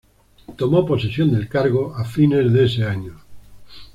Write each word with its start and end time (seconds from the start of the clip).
Tomó 0.57 0.83
posesión 0.83 1.31
del 1.31 1.47
cargo 1.47 1.93
a 1.95 2.03
fines 2.03 2.51
de 2.51 2.65
ese 2.65 2.85
año. 2.85 3.19